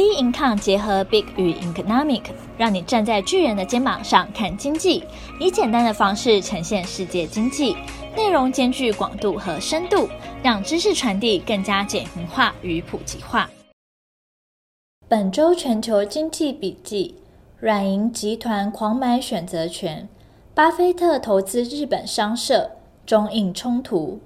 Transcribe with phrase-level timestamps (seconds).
[0.00, 2.22] Bincom 结合 Big 与 Economic，
[2.56, 5.04] 让你站在巨人的肩膀上看经济，
[5.38, 7.76] 以简单的方式呈现世界经济，
[8.16, 10.08] 内容兼具广度和深度，
[10.42, 13.50] 让知识传递更加简明化与普及化。
[15.06, 17.16] 本周全球经济笔记：
[17.58, 20.08] 软银集团狂买选择权，
[20.54, 22.70] 巴菲特投资日本商社，
[23.04, 24.18] 中印冲突。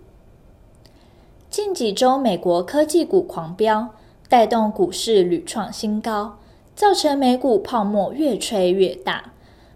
[1.51, 3.89] 近几周美国科技股狂飙。
[4.29, 6.39] 带动股市屡创新高，
[6.75, 9.33] 造成美股泡沫越吹越大。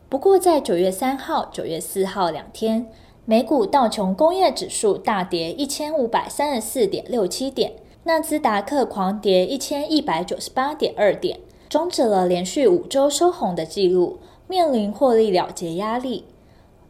[0.09, 2.86] 不过，在九月三号、九月四号两天，
[3.27, 7.74] 美股道琼工业指数大跌一千五百三十四点六七点，
[8.05, 11.38] 纳斯达克狂跌一千一百九十八点二点，
[11.69, 16.24] 终止了连续五周收红的记录，面临获利了结压力。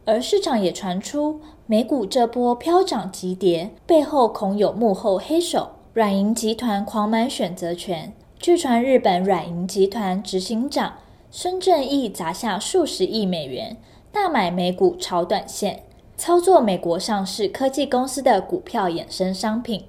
[0.05, 5.71] 而市场也传出，美股这波飘涨急跌背后恐有幕后黑手。
[5.99, 10.93] 软银集团狂买选择权，据传日本软银集团执行长
[11.29, 13.75] 孙正义砸下数十亿美元，
[14.09, 15.83] 大买美股炒短线，
[16.15, 19.83] 操作美国上市科技公司的股票衍生商品，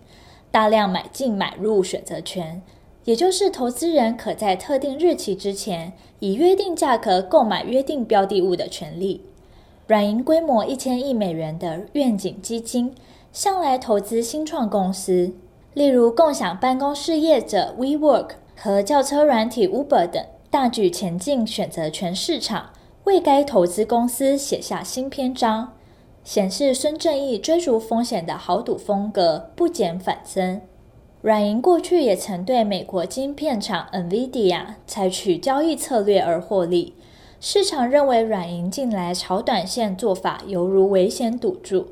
[0.51, 2.61] 大量买进买入选择权，
[3.05, 9.23] 也就是投资人可在特定日期之前以约定价格购买约定标的物的权利。
[9.87, 12.93] 软银规模一千亿美元的愿景基金，
[13.33, 15.33] 向来投资新创公司。
[15.73, 22.71] 例如，共享办公室业者 WeWork 和轿车软体 Uber 等，大举前进选择权市场，
[23.05, 25.75] 为该投资公司写下新篇章，
[26.25, 30.61] 显示孙正义追逐风险的豪赌风格不减反增。
[31.23, 36.95] 软银过去也曾对美国晶片厂 NVIDIA 采取交易策略而获利，
[37.39, 41.87] 市场认为软银近来炒短线做法犹如危险赌注。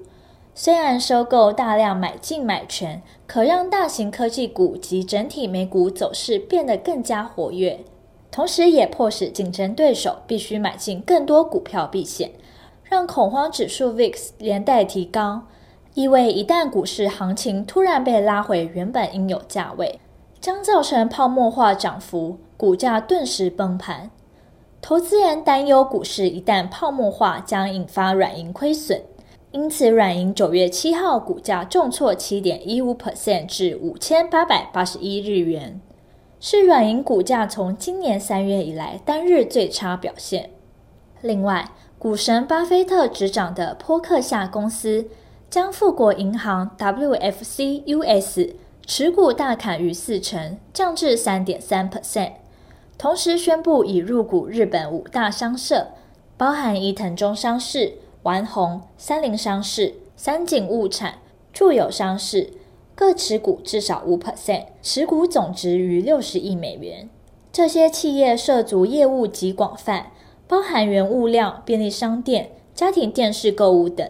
[0.60, 7.78] 虽然收购大量买进买权，可让大型科技股及整体美股走势变得更加活跃，
[8.32, 12.32] 同时也迫使竞争对手必须买进更多股票避险，
[12.82, 15.42] 让恐慌指数 VIX 连带提高，
[15.94, 20.00] 意味一旦股市行情突然被拉回原本应有价位，
[20.40, 24.10] 将造成泡沫化涨幅，股价顿时崩盘。
[24.80, 29.00] 投资人担忧股市一旦泡沫化，将引发软银亏损。
[29.50, 35.80] 因此，软银九月七号股价重挫七点一五 percent 至五千八百八十一日元，
[36.38, 40.50] 是软银股价从今年三月以来单日最差表现。
[41.22, 45.06] 另外，股神巴菲特执掌的波克夏公司
[45.48, 48.54] 将富国银行 （WFC US）
[48.86, 52.32] 持股大砍逾四成，降至三点三 percent，
[52.98, 55.88] 同时宣布已入股日本五大商社，
[56.36, 57.94] 包含伊藤忠商事。
[58.24, 61.18] 丸红、三菱商事、三井物产、
[61.52, 62.50] 住友商事
[62.94, 67.08] 各持股至少五 percent，持股总值逾六十亿美元。
[67.52, 70.12] 这些企业涉足业务极广泛，
[70.46, 74.08] 包含原物料、便利商店、家庭电视购物等。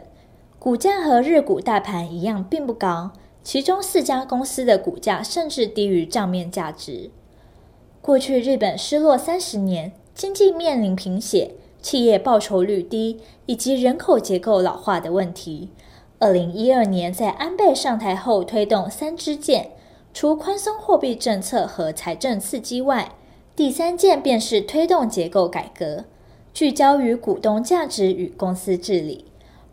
[0.58, 3.12] 股价和日股大盘一样，并不高。
[3.44, 7.10] 其中四家公司的股价甚至低于账面价值。
[8.02, 11.52] 过去日本失落三十年，经济面临贫血。
[11.81, 15.71] 企业报酬率低以及人口结构老化的问题。
[16.19, 19.71] 二零一二年在安倍上台后推动三支箭，
[20.12, 23.12] 除宽松货币政策和财政刺激外，
[23.55, 26.05] 第三箭便是推动结构改革，
[26.53, 29.27] 聚焦于股东价值与公司治理。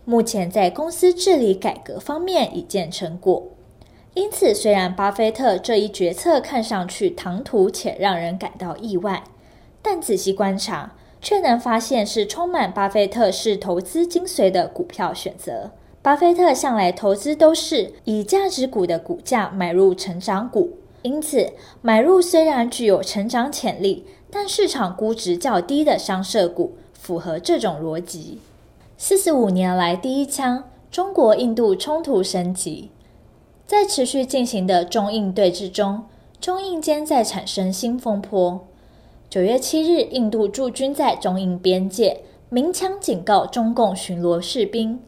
[0.06, 3.48] 目前在公司治理改革方面已见成果。
[4.14, 9.24] 因此，虽然巴菲特这一决策看上去唐突且让人感到意外，
[9.82, 10.95] 但仔细观察。
[11.25, 15.72] 却能发现是充满巴菲特式投资精髓的股票选择。
[16.03, 28.38] 巴菲特向来投资都是以价值股的股价买入成长股，因此买入虽然具有成长潜力，但市场估值较低的商社股符合这种逻辑。
[28.96, 32.91] 四十五年来第一枪，中国印度冲突升级，
[33.66, 36.03] 在持续进行的中印对峙中，
[36.40, 38.68] 中印间在产生新风波。
[39.30, 45.00] 九月七日，印度驻军在中印边界鸣枪警告中共巡逻士兵。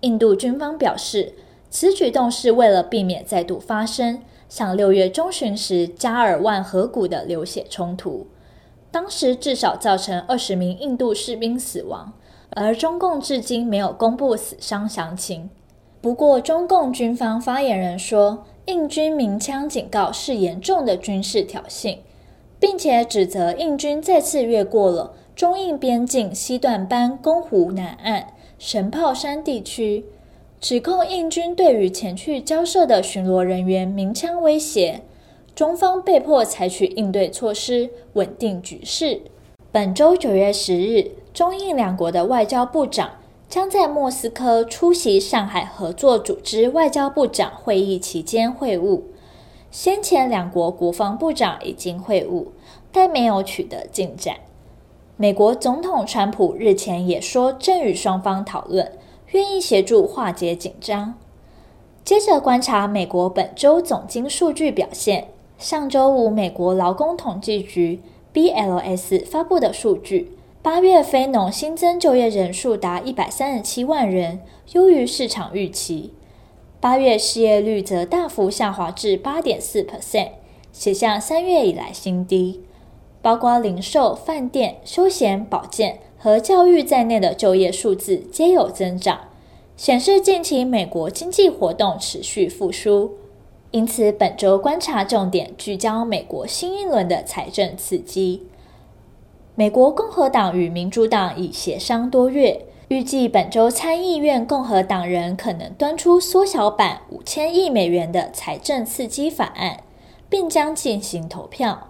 [0.00, 1.32] 印度军方表示，
[1.70, 8.26] 此举动是为了避免再度发生像六月中旬时加尔万河谷的流血冲突。
[8.92, 12.12] 当时至少造成二十名印度士兵死亡，
[12.50, 15.50] 而中共至今没有公布死伤详情。
[16.00, 21.98] 不过，中共军方发言人说，印军鸣枪警告是严重的军事挑衅。
[22.66, 28.28] 并且指责印军再次越过了中印边境西段班公湖南岸
[28.58, 30.06] 神炮山地区，
[30.62, 35.02] 指控印军对于前去交涉的巡逻人员鸣枪威胁。
[35.54, 39.20] 中方被迫采取应对措施，稳定局势。
[39.70, 43.10] 本周九月十日，中印两国的外交部长
[43.46, 49.02] 将在莫斯科出席上海合作组织外交部长会议期间会晤。
[49.74, 52.46] 先前两国国防部长已经会晤，
[52.92, 54.36] 但没有取得进展。
[55.16, 58.92] 美国总统川普日前也说正与双方讨论，
[59.32, 61.14] 愿意协助化解紧张。
[62.04, 65.26] 接着观察美国本周总经数据表现。
[65.58, 68.00] 上周五，美国劳工统计局
[68.32, 74.40] （BLS） 发布的数据，八月非农新增就业人数达一百三十七万人，
[74.74, 76.12] 优于市场预期。
[76.84, 80.32] 八月失业率则大幅下滑至八点四 percent，
[80.70, 82.60] 写下三月以来新低。
[83.22, 89.28] 包括零售、饭店、休闲、保健和教育在内的就业数字皆有增长，
[89.78, 93.14] 显示近期美国经济活动持续复苏。
[93.70, 98.42] 因此，本周观察重点聚焦美国新一轮的财政刺激。
[99.54, 109.78] 美国共和党与民主党已协商多月，预计本周参议院共和党人可能端出缩小版五千亿美元的财政刺激法案，
[110.28, 111.88] 并将进行投票。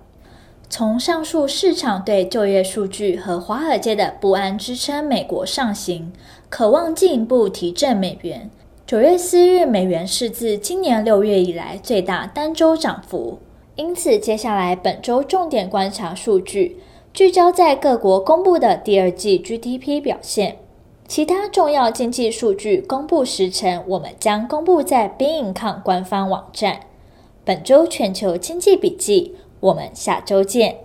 [0.71, 6.13] 从上述市场对就业数据和华尔街的不安支撑美国上行，
[6.49, 8.49] 渴望进一步提振美元。
[8.87, 13.41] 九月四日，美元是自今年六月以来最大单周涨幅。
[13.75, 16.79] 因此，接下来本周重点观察数据，
[17.13, 20.59] 聚焦在各国公布的第二季 GDP 表现。
[21.07, 26.81] 其他重要经济数据公布时程，我们将公布在 BingCon 官方网站。
[27.45, 30.84] 本周全球经济笔记，我们下周见。